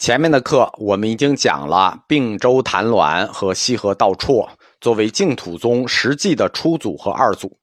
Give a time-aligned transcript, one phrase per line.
[0.00, 4.48] 前面的课我们已经讲了并州谭鸾和西河道绰
[4.80, 7.54] 作为净土宗实际的初祖和二祖，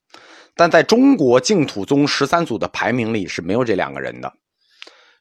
[0.55, 4.31] 但在中国净土宗十三祖的排名里是没有这两个人的。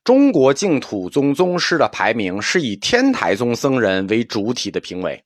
[0.05, 5.25] 中国净土宗宗师的排名是以天台宗僧人为主体的评委，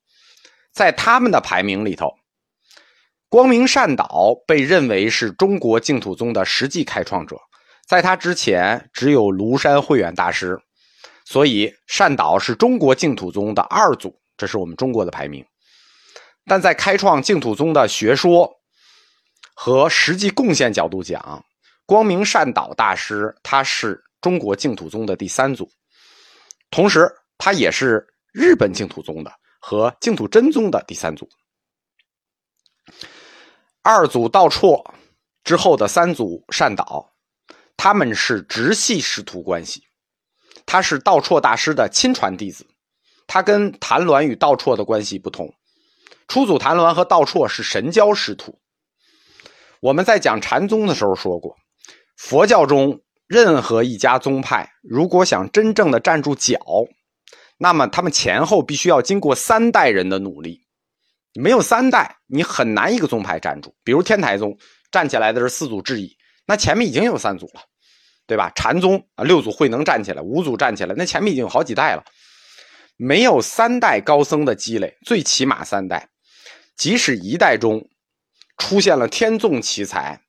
[0.73, 2.09] 在他们的排名里头，
[3.29, 7.37] 光明善导被认为是中国净土宗的实际开创者，
[7.89, 10.57] 在他之前只有庐山慧远大师。
[11.31, 15.47] 所以，善导是中国净土宗的二祖，这是我们中国的排名。
[16.45, 18.53] 但在开创净土宗的学说
[19.55, 21.41] 和实际贡献角度讲，
[21.87, 25.71] 光明善导大师他是中国净土宗的第三祖，
[26.69, 27.09] 同时
[27.39, 31.29] 他也是日本净土宗的和净土真宗的第三祖。
[33.83, 34.85] 二祖道绰
[35.45, 37.09] 之后的三祖善导，
[37.77, 39.81] 他们是直系师徒关系。
[40.67, 42.67] 他是道绰大师的亲传弟子，
[43.27, 45.53] 他跟谭鸾与道绰的关系不同。
[46.29, 48.57] 初祖谭鸾和道绰是神交师徒。
[49.81, 51.57] 我们在讲禅宗的时候说过，
[52.17, 56.59] 佛教中任何一家宗派，如果想真正的站住脚，
[57.59, 60.61] 那么他们前后必须要经过三代人的努力。
[61.35, 63.75] 没有三代，你很难一个宗派站住。
[63.83, 64.57] 比如天台宗
[64.91, 66.17] 站起来的是四祖智以，
[66.47, 67.63] 那前面已经有三祖了。
[68.31, 68.49] 对吧？
[68.55, 72.05] 禅宗啊，六祖慧能站起来，五祖站起来，那前面已经有好几代了。
[72.97, 76.09] 没有三代高僧的积累，最起码三代，
[76.77, 77.89] 即使一代中
[78.57, 80.21] 出现了天纵奇才，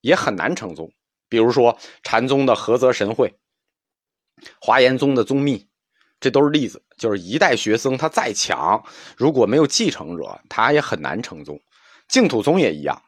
[0.00, 0.90] 也很难成宗。
[1.28, 3.32] 比如说禅宗的菏泽神会，
[4.60, 5.68] 华严宗的宗密，
[6.18, 6.82] 这都是例子。
[6.98, 8.84] 就是一代学僧他再强，
[9.16, 11.56] 如果没有继承者，他也很难成宗。
[12.08, 13.00] 净土宗也一样，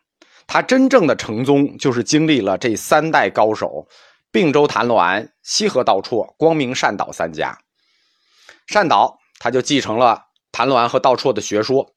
[0.47, 3.89] 他真正的成宗就是经历了这三代高手。
[4.37, 7.59] 并州谭鸾、西河道绰、光明善导三家，
[8.67, 11.95] 善导他就继承了谭鸾和道绰的学说，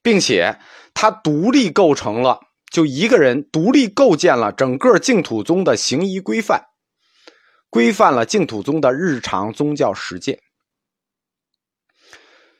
[0.00, 0.58] 并且
[0.94, 2.40] 他独立构成了，
[2.72, 6.64] 就一个人独立构建了整个净土宗的行仪规范，
[7.68, 10.40] 规范了净土宗的日常宗教实践。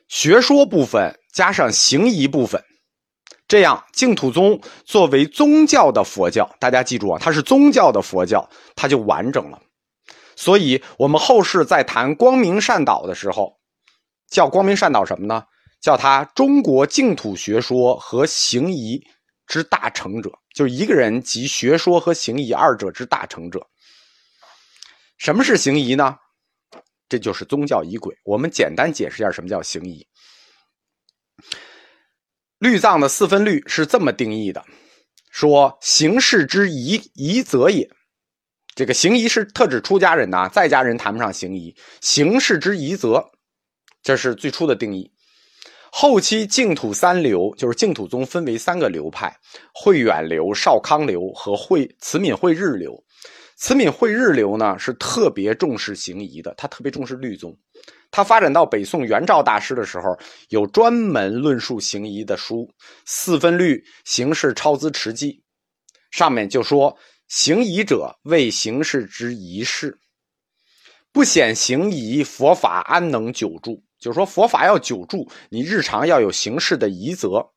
[0.07, 2.63] 学说部分加上行仪部分。
[3.47, 9.61] 这样，净土宗作为宗教的佛教，大家记住啊，它是宗教的佛教，它就完整了。
[10.35, 13.57] 所以，我们后世在谈光明善导的时候，
[14.29, 15.43] 叫光明善导什么呢？
[15.79, 19.01] 叫他中国净土学说和行仪
[19.45, 23.65] 之大成者，就是一个人集学说和行仪二者之大成者。
[25.17, 26.17] 什么是行仪呢？
[27.07, 28.13] 这就是宗教仪轨。
[28.25, 30.05] 我们简单解释一下什么叫行仪。
[32.59, 34.65] 律藏的四分律是这么定义的：
[35.29, 37.87] 说行事之仪仪则也。
[38.73, 41.75] 这个行仪是特指出家人呐，在家人谈不上行仪。
[42.01, 43.23] 行事之仪则，
[44.01, 45.11] 这是最初的定义。
[45.91, 49.35] 后期净土三流，就是净土宗分为三个流派：
[49.73, 53.03] 慧远流、少康流和慧慈悯慧日流。
[53.57, 57.57] 慈悯慧日流呢，是特别重视行仪的，他特别重视律宗。
[58.11, 60.17] 他发展到北宋元照大师的时候，
[60.49, 62.57] 有专门论述行仪的书
[63.05, 65.33] 《四分律行事超资持记》，
[66.11, 66.95] 上面就说
[67.27, 69.99] ：“行仪者，为行事之仪事，
[71.11, 77.49] 不显行仪，佛法安能久住？”就是说，佛法要久住，你日常要有行事的仪则。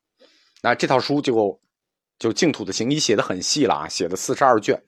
[0.63, 1.61] 那这套书就
[2.17, 4.83] 就净土的行仪写的很细了啊，写了四十二卷。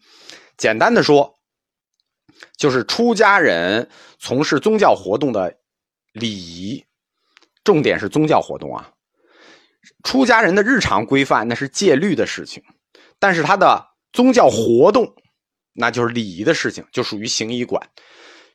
[0.58, 1.34] 简单的说。
[2.58, 5.56] 就是出家人从事宗教活动的
[6.12, 6.84] 礼仪，
[7.64, 8.92] 重点是宗教活动啊。
[10.04, 12.62] 出家人的日常规范那是戒律的事情，
[13.20, 15.16] 但是他的宗教活动
[15.74, 17.90] 那就是礼仪的事情，就属于行仪管。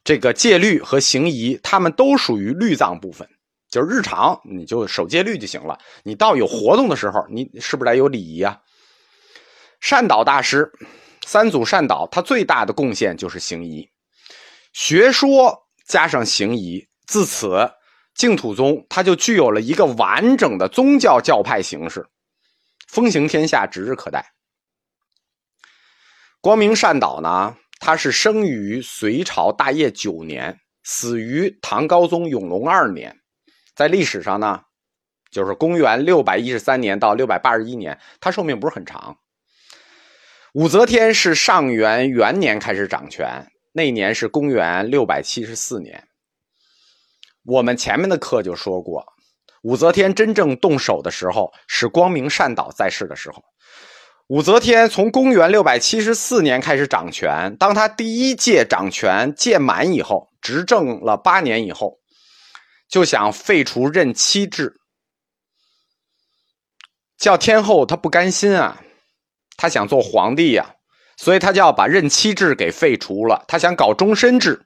[0.04, 3.28] 这个戒律和行仪，他们都属于律藏部分，
[3.70, 5.78] 就是日常你就守戒律就行了。
[6.02, 8.60] 你到有活动的时候，你是不是得有礼仪啊？
[9.80, 10.70] 善导大师。
[11.28, 13.86] 三祖善导，他最大的贡献就是行仪，
[14.72, 17.70] 学说加上行仪，自此
[18.14, 22.08] 净土宗它就具有了一个完整的宗教教派形式，
[22.86, 24.24] 风行天下指日可待。
[26.40, 33.14] 光明善导呢，他是生于隋朝大业九年，死于唐高宗永隆二年，
[33.74, 34.62] 在历史上呢，
[35.30, 39.14] 就是公元六百一十三年到六百八十一年，他寿命不是很长。
[40.58, 46.08] 武则天是上元元年开始掌权，那年是公元六百七十四年。
[47.44, 49.06] 我们前面的课就说过，
[49.62, 53.40] 武则天真正动手的时候是光明善导在世的时候。
[54.26, 62.00] 武则天从公元六百七十四年开始掌权，当她第一届掌权届满以后，执政了八年以后，
[62.88, 64.74] 就想废除任期制。
[67.16, 68.82] 叫天后她不甘心啊，
[69.58, 70.76] 他想做皇帝呀，
[71.18, 73.44] 所以他就要把任期制给废除了。
[73.46, 74.64] 他想搞终身制。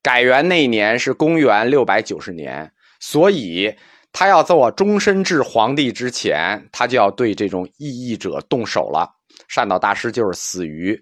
[0.00, 3.74] 改元那年是公元六百九十年，所以
[4.12, 9.10] 他要做终身制皇帝之前，他就要对这种异议者动手了。
[9.48, 11.00] 善导大师就是死于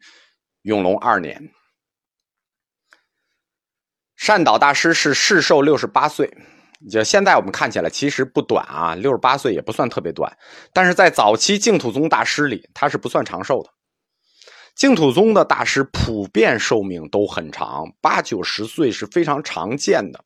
[0.62, 1.50] 永隆二年。
[4.16, 6.32] 善导大师是世寿六十八岁，
[6.90, 10.30] 就现在我们看起来其实不短啊，六十八岁也不算特别短，
[10.72, 13.70] 但是在早期净土宗大师里，他是不算长寿的。
[14.74, 20.22] 净土宗的大师普遍寿命都很长，八九十岁是非常常见的。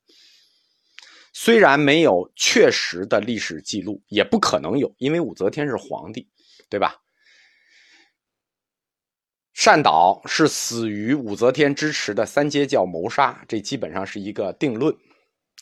[1.33, 6.29] 虽然没有确实的历史记录，也不可能有，因为武则天是皇帝，
[6.69, 6.97] 对吧？
[9.55, 14.93] 善导是死于武则天支持的三阶教谋杀，这基本上是一个定论。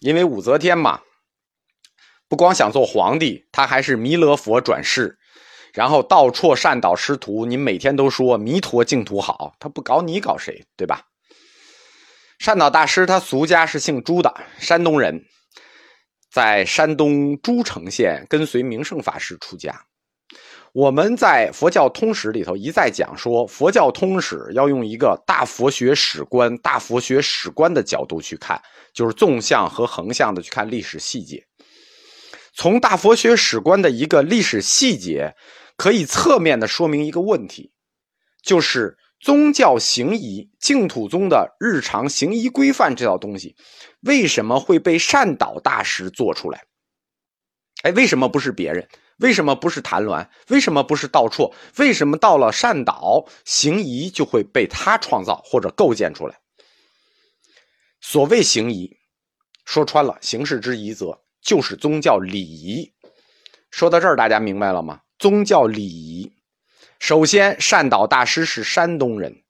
[0.01, 1.01] 因为武则天嘛，
[2.29, 5.19] 不光想做皇帝，她还是弥勒佛转世。
[5.75, 11.03] 然后道绰善导师徒，你每天都说弥陀净土好，他不搞你搞谁，对吧？
[12.39, 15.25] 善导大师他俗家是姓朱的，山东人，
[16.33, 19.88] 在山东诸城县跟随明胜法师出家。
[20.73, 28.61] 我们在佛教通史里头一再讲说，佛教通史要用一个大佛学史观、大佛学史观的角度去看，
[28.93, 31.45] 就是纵向和横向的去看历史细节。
[32.55, 35.35] 从大佛学史观的一个历史细节。
[35.81, 37.71] 可以侧面的说明一个问题，
[38.43, 43.55] 就是宗教行仪，净土宗的日常行仪规范这套东西，
[44.01, 46.65] 为什么会被善导大师做出来？
[47.85, 48.89] 哎，为什么不是别人？
[49.19, 50.27] 为什么不是谭鸾？
[50.49, 51.53] 为什么不是道绰？
[51.77, 56.39] 为什么到了善导行仪就会被他创造或者构建出来？
[58.01, 58.97] 所谓行仪，
[59.65, 62.93] 说穿了，形式之仪则就是宗教礼仪。
[63.71, 65.01] 说到这儿，大家明白了吗？
[65.19, 66.33] 宗教礼仪，
[67.01, 69.43] 首先，善导大师是山东人，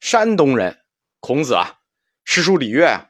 [0.00, 0.80] 山东人，
[1.20, 1.80] 孔子啊，
[2.24, 3.08] 诗书礼乐啊，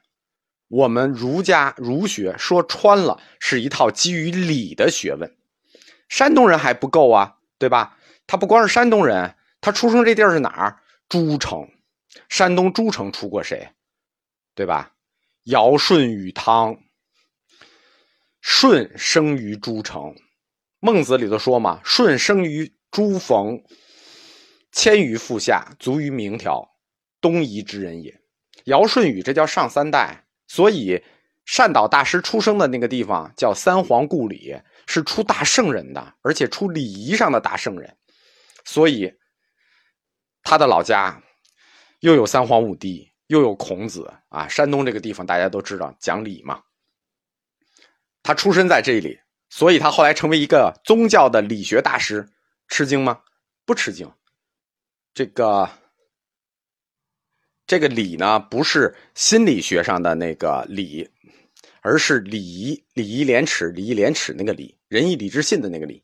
[0.69, 5.35] 我们儒家儒学说穿了是一套基于礼的学问。
[6.07, 7.97] 山东人还不够啊，对吧？
[8.27, 10.79] 他不光是山东人，他出生这地儿是哪儿？
[11.07, 11.69] 诸城，
[12.29, 13.69] 山东诸城出过谁？
[14.53, 14.93] 对吧？
[15.43, 16.77] 尧舜禹汤，
[18.41, 20.15] 舜生于诸城。
[20.79, 23.63] 孟子里头说嘛：“舜生于诸冯，
[24.71, 26.67] 迁于父下，卒于明条，
[27.21, 28.19] 东夷之人也。”
[28.65, 31.03] 尧舜禹这叫上三代，所以
[31.45, 37.95] 善导大师出生的那个地方叫三皇故里，是出大圣人的，而且出礼仪上的大圣人。
[38.63, 39.13] 所以
[40.41, 41.21] 他的老家
[41.99, 44.47] 又有三皇五帝，又有孔子啊。
[44.47, 46.63] 山东这个地方大家都知道讲礼嘛，
[48.23, 49.19] 他出生在这里。
[49.47, 52.27] 所以他后来成为一个宗教的理学大师，
[52.67, 53.21] 吃惊吗？
[53.63, 54.11] 不吃惊。
[55.13, 55.69] 这个
[57.67, 61.09] 这个礼呢，不是心理学上的那个礼，
[61.85, 66.03] 而是礼仪、礼仪廉耻、礼仪廉耻那个礼，仁义礼智信的那个礼。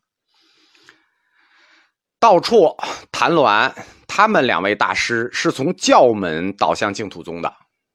[2.19, 2.77] 道绰、
[3.11, 3.73] 谭鸾
[4.05, 7.51] 他们两位大师是从教门导向净土宗的，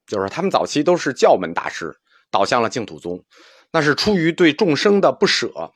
[0.08, 1.96] 就是他们早期都是教门大师，
[2.28, 3.24] 导向了净土宗。
[3.70, 5.72] 那是出于对众生的不舍，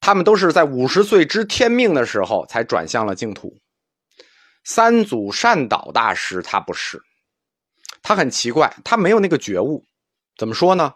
[0.00, 3.54] 他们都是在五十岁知天命的时候才转向了净土。
[4.64, 6.98] 三祖善导大师他不是，
[8.02, 9.84] 他很奇怪，他没有那个觉悟。
[10.36, 10.94] 怎么说呢？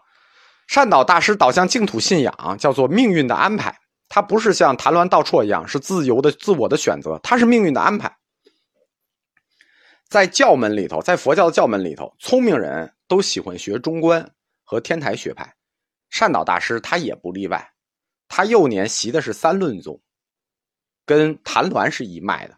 [0.67, 3.79] 善导大师导向净土信仰叫做命运的安排，
[4.09, 8.17] 他不是像谭鸾道绰一样是自由的自我的选择，他是命运的安排。
[10.09, 14.33] 在教门里头，在佛教的教门里头，聪明人都喜欢学中观。
[14.69, 15.55] 和天台学派，
[16.09, 17.71] 善导大师他也不例外。
[18.27, 20.01] 他幼年习的是三论宗，
[21.05, 22.57] 跟谭鸾是一脉的，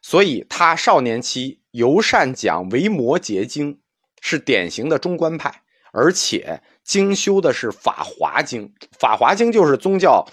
[0.00, 3.80] 所以他少年期尤善讲维摩诘经，
[4.20, 8.68] 是典型的中观派，而且精修的是《法华经》。
[8.98, 10.26] 《法华经》就是宗教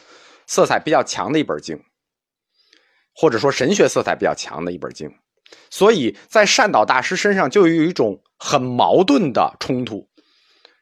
[0.45, 1.81] 色彩比较强的一本经，
[3.13, 5.11] 或者说神学色彩比较强的一本经。
[5.69, 10.07] 所以在善导大师身上就有一种很矛盾的冲突。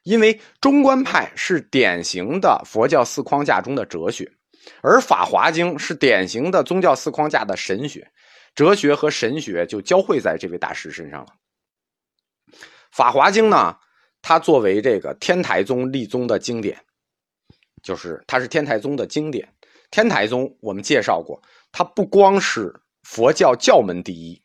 [0.03, 4.32] 因为中观派是典型的佛教四框架中的哲学，
[4.84, 8.12] 而《法华经》是典型的宗教四框架的神学，
[8.53, 11.27] 哲学和神学就交汇在这位大师身上了。
[12.91, 13.77] 《法华经》呢，
[14.27, 16.84] 它作为这个天台宗立宗的经典，
[17.84, 19.48] 就是它是天台宗的经典。
[19.91, 21.39] 天台宗我们介绍过，
[21.72, 24.41] 它不光是佛教教门第一，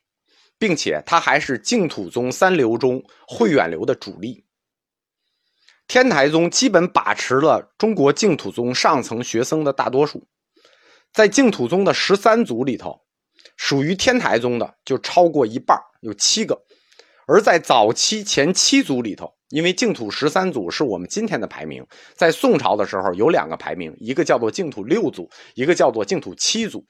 [0.58, 4.44] 并且他还是净土宗三流中慧远流的主力。
[5.88, 10.28] 天台宗基本把持了中国净土宗上层学僧的大多数，
[11.10, 13.00] 在净土宗的十三祖里头，
[13.56, 16.54] 属于天台宗的就超过一半，有七个；
[17.26, 26.84] 而在早期前七祖里头，因为净土十三祖是我们今天的排名，在宋朝的时候有两个排名，一个叫做净土六祖，一个叫做净土七祖，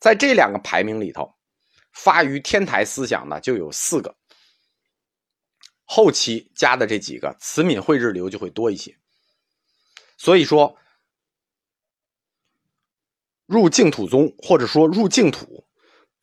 [0.00, 1.28] 在这两个排名里头，
[1.92, 4.14] 发于天台思想的就有四个。
[5.84, 8.96] 后期加的这几个慈悯慧日流就会多一些，
[10.16, 10.74] 所以说
[13.44, 15.66] 入净土宗或者说入净土，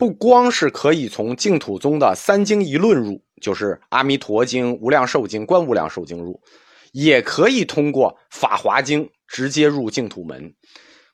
[0.02, 6.42] 不光是可以从净土宗的三经一论入，就是《阿弥陀经》《无量寿经》《观无量寿经》入，
[6.92, 10.52] 也可以通过《法华经》直接入净土门。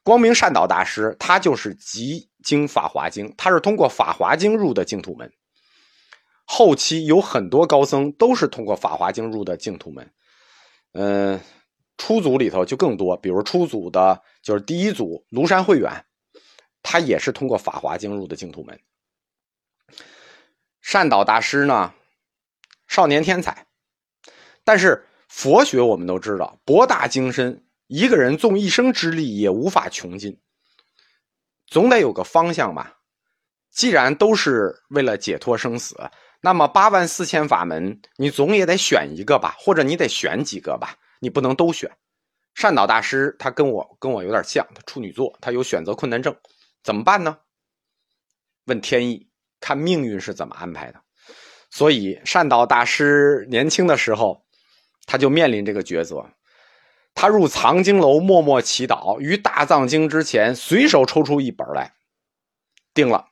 [0.03, 5.29] 光明善导大师他就是集经《法华经》，他是通过《法华经》入的净土门。
[6.46, 10.10] 后期有很多高僧都是通过《法华经》入的净土门，
[10.94, 11.38] 嗯，
[11.98, 15.91] 初祖里头就更多，比如初祖的，就是第一祖庐山慧远，
[16.89, 18.79] 他也是通过《法华经》入的净土门。
[20.79, 21.94] 善导大师呢，
[22.88, 23.67] 少年天才，
[24.63, 30.39] 但是佛学我们都知道博大精深，一个人纵一生之力也无法穷尽，
[31.65, 33.00] 总得有个方向吧。
[33.70, 36.10] 既然都是为了解脱生死。
[36.39, 41.91] 那么八万四千法门，你总也得选一个吧，或者你得选几个吧，你不能都选。
[42.56, 46.34] 善导大师他跟我跟我有点像，他处女座，他有选择困难症，
[46.88, 47.38] 怎么办呢？
[48.63, 49.27] 问天意，
[49.60, 51.01] 看命运是怎么安排的。
[51.70, 54.46] 所以善导大师年轻的时候，
[55.06, 56.25] 他就面临这个抉择。
[57.13, 61.91] 他入藏经楼默默祈祷，于大藏经之前随手抽出一本来，
[62.94, 63.25] 定了。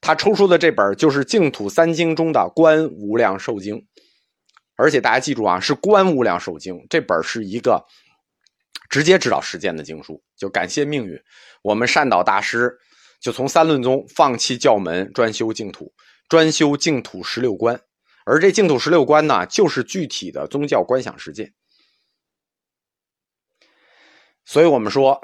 [0.00, 3.74] 他抽出的这本就是净土三经中的《观无量寿经》，
[4.76, 7.84] 而且大家记住啊，是《观无量寿经》这本是一个
[8.94, 10.22] 直接指导实践的经书。
[10.36, 11.20] 就感谢命运，
[11.62, 12.72] 我们善导大师
[13.20, 15.92] 就从三论宗放弃教门，专修净土，
[16.28, 17.80] 专修净土十六观。
[18.24, 21.52] 而这净土十六观呢，就是具体的宗教观想实践。
[24.44, 25.20] 所以我们说，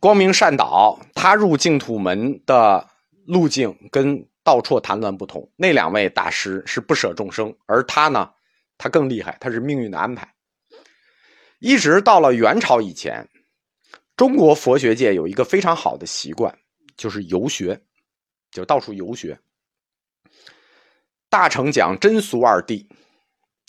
[0.00, 2.88] 光明善导他入净土门的。
[3.28, 8.30] 路径跟道绰谭鸾不同，那两位大师是不舍众生，而他呢，
[8.78, 10.32] 他更厉害，他是命运的安排。
[11.58, 13.28] 一直到了元朝以前，
[14.16, 16.56] 中国佛学界有一个非常好的习惯，
[16.96, 17.80] 就是游学，
[18.50, 19.38] 就到处游学。
[21.28, 22.86] 大乘讲真俗二谛，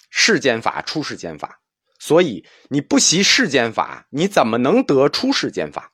[0.09, 1.59] 世间法、出世间法，
[1.99, 5.91] 所以你不习世间法，你怎么能得出世间法？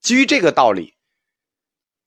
[0.00, 0.94] 基于这个道理。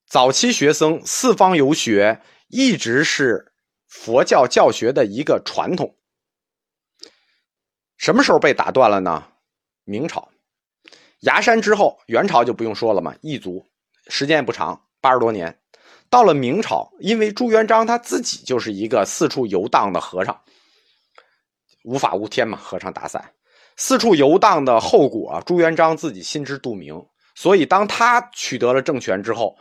[0.06, 3.54] 早期学僧四方游学一直是
[3.88, 5.98] 佛教教学的一个传统。
[8.02, 9.24] 什么时候被打断了呢？
[9.84, 10.28] 明朝，
[11.20, 13.64] 崖山之后，元朝就不用说了嘛，异族，
[14.08, 15.56] 时间也不长，八十多年。
[16.10, 20.42] 到了明朝，因为朱元璋他自己就是一个四处游荡的和尚，
[21.84, 23.34] 无法无天嘛，和尚打伞，
[23.78, 27.00] 四处游荡的后果，朱元璋自己心知肚明。
[27.36, 29.56] 所以，当他取得了政权之后，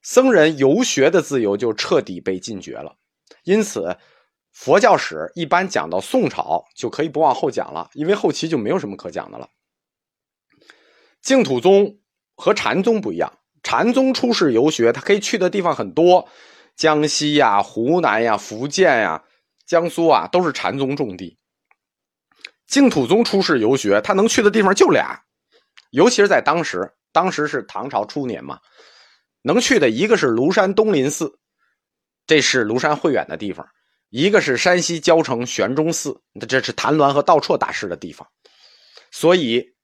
[0.00, 2.96] 僧人游学的自由就彻底被禁绝了，
[3.44, 3.94] 因此，
[4.52, 9.48] 佛教史一般讲到宋朝就可以不往后讲了，因为后期就没有什么可讲的了。
[11.20, 11.98] 净土宗
[12.36, 13.32] 和禅宗不一样，
[13.62, 16.28] 禅宗出世游学，他可以去的地方很多，
[16.76, 19.22] 江西呀、湖南呀、福建呀、
[19.66, 21.38] 江苏啊，都是禅宗重地。
[22.66, 25.22] 净土宗出世游学，他能去的地方就俩，
[25.90, 28.58] 尤其是在当时，当时是唐朝初年嘛。
[29.42, 31.38] 能去的一个是庐山东林寺，
[32.26, 33.66] 这是庐山慧远的地方；
[34.12, 38.28] 一个是山西交城玄中寺，这是谭鸾和道绰大师的地方。
[39.10, 39.74] 所以，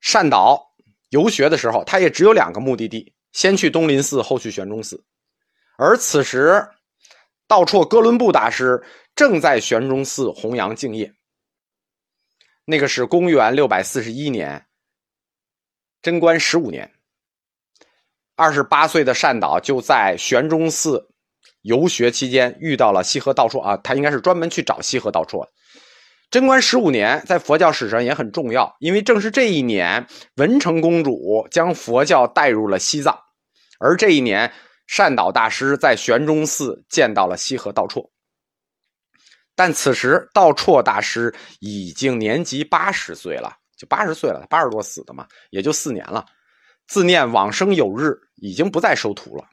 [0.00, 0.60] 善导
[1.10, 5.00] 游学的时候，他也只有两个目的地：先去东林寺，后去玄中寺。
[5.78, 6.68] 而此时，
[7.46, 8.82] 道绰哥伦布大师
[9.14, 11.14] 正在玄中寺弘扬净业。
[12.64, 14.66] 那个是公元六百四十一年，
[16.02, 16.92] 贞观十五年。
[18.34, 21.08] 二十八岁的善导就在玄中寺
[21.66, 25.44] 游学期间遇到了西河道绰啊，他应该是专门去找西河道绰。
[26.30, 30.06] 贞观十五年在佛教史上也很重要，因为正是这一年，
[30.36, 33.18] 文成公主将佛教带入了西藏，
[33.80, 34.52] 而这一年
[34.86, 38.08] 善导大师在玄中寺见到了西河道绰。
[39.56, 46.24] 但此时道绰大师已经年及八十岁了，就八十岁了，八十多死的嘛，也就四年了。
[46.86, 49.44] 自念往生有日，已经不再收徒了，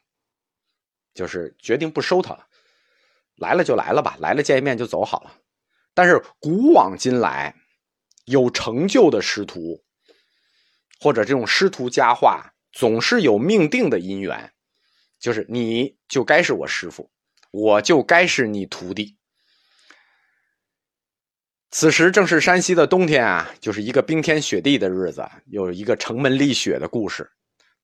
[1.13, 2.47] 就是决定不收他了。
[3.35, 5.33] 来了就来了吧，来了见一面就走好了。
[5.93, 7.55] 但是古往今来，
[8.25, 9.83] 有成就的师徒，
[10.99, 14.53] 或者这种师徒佳话，总是有命定的姻缘，
[15.19, 17.11] 就是你就该是我师傅，
[17.51, 19.17] 我就该是你徒弟。
[21.71, 27.31] 此时正是山西的冬天啊，就是一个冰天雪地的日子，有一个城门立雪的故事。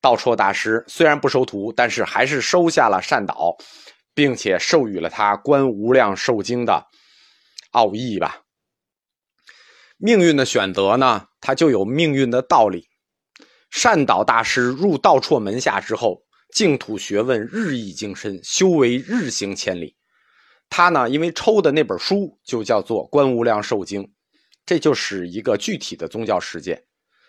[0.01, 3.55] 道绰大师虽然不收徒，但是还是收下了善导，
[4.13, 6.85] 并且授予了他《观无量寿经》的
[7.71, 8.41] 奥义吧。
[9.97, 12.87] 命运的选择呢，它就有命运的道理。
[13.69, 16.23] 善导大师入道绰门下之后，
[16.55, 19.95] 净土学问日益精深，修为日行千里。
[20.69, 24.03] 他呢，因为抽的那本书就叫做《观无量寿经》，
[24.65, 26.81] 这就是一个具体的宗教事件，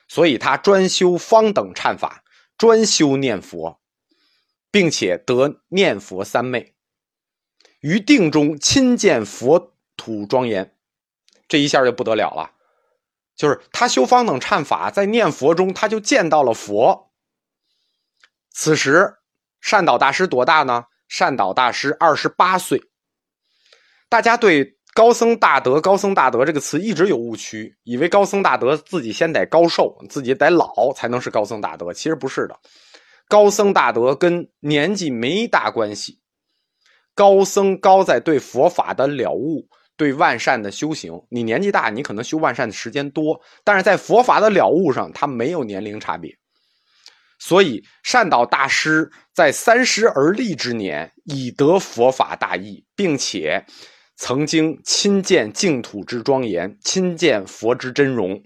[0.09, 2.23] 所以他专修方等忏法，
[2.61, 3.81] 专修念佛，
[4.71, 6.75] 并且得念佛三昧，
[7.81, 10.77] 于定中亲见佛土庄严，
[11.49, 12.53] 这一下就不得了了，
[13.35, 17.11] 就是他修方等忏法，在念佛中他就见到了佛。
[18.51, 19.15] 此时
[19.63, 20.85] 善导大师多大呢？
[21.09, 22.91] 善导大师二十八岁。
[24.11, 31.93] 大家对“高僧大德”“高僧大德”这个词一直有误区，以为高僧大德自己先得高寿，自己得老才能是高僧大德。
[31.93, 32.59] 其实不是的，
[33.29, 36.19] 高僧大德跟年纪没大关系。
[37.15, 39.65] 高僧高在对佛法的了悟，
[39.97, 41.13] 对万善的修行。
[41.29, 46.37] 你年纪大，你可能修万善的时间多，但是在佛法的了悟上，他没有年龄差别。
[47.39, 53.65] 所以善导大师在三十而立之年，已得佛法大义，并且。
[54.23, 58.45] 曾经亲见净土之庄严，亲见佛之真容，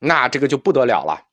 [0.00, 1.28] 那这个就不得了了。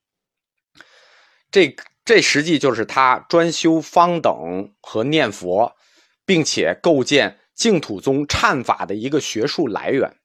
[1.50, 5.75] 这这实际就是他专修方等和念佛，
[6.24, 10.17] 并且构建净土宗忏法的一个学术来源。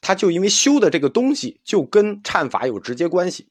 [0.00, 3.50] 他就因为修的这个东西，就跟忏法有直接关系。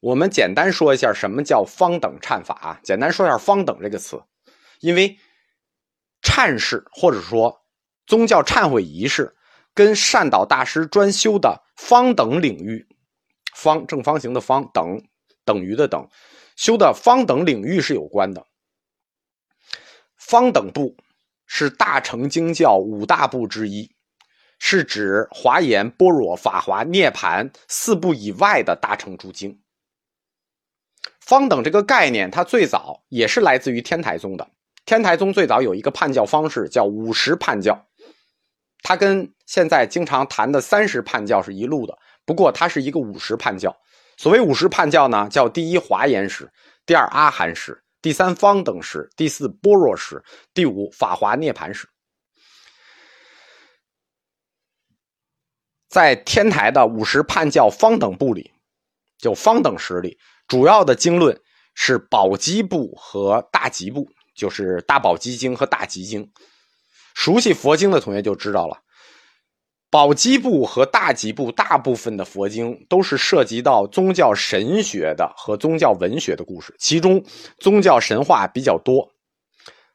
[0.00, 2.80] 我们简单说一下什么叫方等忏法啊？
[2.84, 4.22] 简单说一下“方等”这个词，
[4.80, 5.16] 因为
[6.22, 7.62] 忏事或者说。
[8.08, 9.36] 宗教忏悔仪式
[9.74, 12.88] 跟善导大师专修的方等领域，
[13.54, 15.00] 方正方形的方等
[15.44, 16.08] 等于的等，
[16.56, 18.46] 修的方等领域是有关的。
[20.16, 20.96] 方等部
[21.46, 23.90] 是大乘经教五大部之一，
[24.58, 29.60] 是指华严、般若、法华、涅盘四部以外的大乘诸经。
[31.20, 34.50] 方等这个概念，它最早也是来自于天台宗的。
[34.86, 37.86] 天台宗最早有一个判教方式，叫五十判教。
[38.82, 43.76] 它跟现在经常谈的三十判教是一路的，不过它是一个五十判教。
[44.16, 46.50] 所谓五十判教呢，叫第一华严时，
[46.84, 51.88] 第二阿含时，第三方等时，第四般若时，第五法华涅盘时。
[55.88, 58.52] 在天台的五十判教方等部里，
[59.18, 61.40] 就方等时里，主要的经论
[61.74, 66.30] 是宝积部和大集部，就是大宝积经和大集经。
[67.18, 68.80] 熟悉佛经的同学就知道了，
[69.90, 77.24] 宝积部和大集部大部分的佛经都是涉及到宗教神学的和宗教文学的故事，其中
[77.58, 79.10] 宗教神话比较多。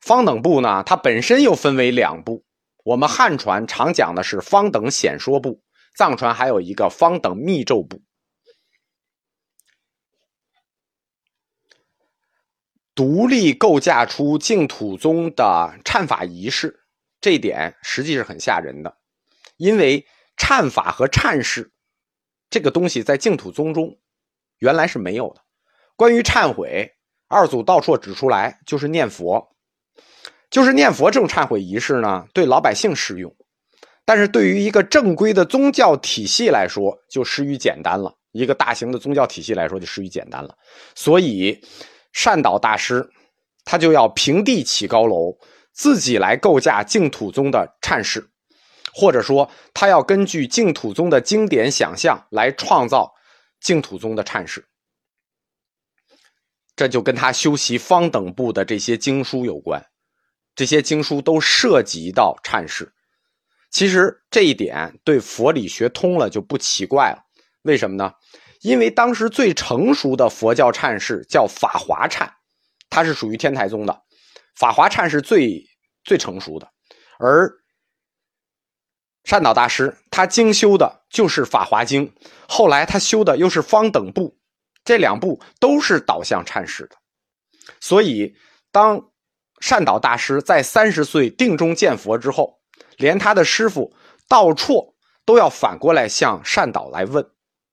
[0.02, 2.44] 方等部呢，它本身又分为两部，
[2.84, 5.62] 我们汉传常讲的是方等显说部，
[5.96, 8.02] 藏传还有一个方等密咒部，
[12.94, 16.82] 独立构架出净土宗的忏法仪式。
[17.24, 18.94] 这一点实际是很吓人的，
[19.56, 20.06] 因为
[20.38, 21.72] 忏法和忏事
[22.50, 23.98] 这个东西在净土宗中
[24.60, 25.42] 原来是没有的。
[25.96, 26.92] 关于忏悔，
[27.30, 29.56] 二祖道绰指出来就是念佛，
[30.50, 33.34] 就是念佛这种忏悔仪式呢，对老百姓适用，
[34.04, 38.14] 但是对于一个正规的宗教体系来说，就失于简单了。
[38.34, 40.54] 一个大型的宗教体系来说，就失于简单了。
[40.94, 41.58] 所以
[42.12, 43.10] 善导大师
[43.64, 45.34] 他就要平地起高楼。
[45.74, 48.30] 自己来构架净土宗的阐释，
[48.94, 53.14] 或者说他要根据净土宗的经典想象来创造
[53.60, 54.64] 净土宗的阐释，
[56.76, 59.84] 这就跟他修习方等部的这些经书有关。
[60.56, 62.94] 这些经书都涉及到阐释，
[63.72, 67.24] 其实这一点对佛理学通了就不奇怪了。
[67.64, 68.14] 为什么呢？
[68.62, 72.30] 因为当时最成熟的佛教阐释叫法华忏，
[72.92, 74.03] 它是属于天台宗的。
[74.56, 75.64] 法华忏是最
[76.04, 76.68] 最成熟的，
[77.20, 77.52] 而
[79.24, 82.14] 善导大师他精修的就是法华经，
[82.48, 84.38] 后来他修的又是方等部，
[84.84, 86.96] 这两部都是导向禅师的。
[87.80, 88.36] 所以，
[88.72, 89.10] 当
[89.62, 92.60] 善导大师在三十岁定中见佛之后，
[92.98, 93.96] 连他的师傅
[94.28, 94.94] 道绰
[95.26, 97.26] 都要反过来向善导来问，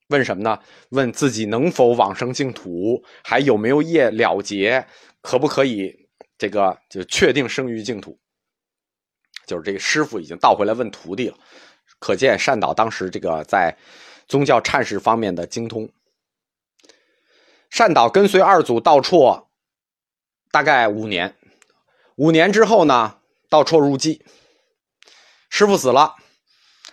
[0.09, 0.57] 问什么呢？
[0.91, 4.87] 问自己能否往生净土，还有没有业了结，
[5.21, 6.00] 可不可以
[6.41, 8.19] 这个就确定生于净土？
[9.47, 11.37] 就是这个师傅已经倒回来问徒弟了，
[11.99, 13.77] 可见善导当时这个在
[14.27, 15.87] 宗教阐释方面的精通。
[17.69, 19.49] 善导跟随二祖道绰
[20.51, 21.37] 大概五年，
[22.17, 23.19] 五年之后呢，
[23.51, 24.23] 道绰入寂，
[25.51, 26.15] 师傅死了，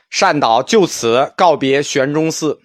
[0.10, 2.60] 善导就此告别玄中寺，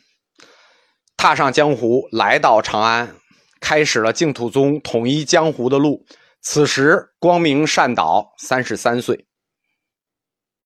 [1.17, 3.15] 踏上江湖，来到长安，
[3.61, 6.05] 开始了净土宗统一江湖的路。
[6.43, 9.27] 此时光明善导三十三岁。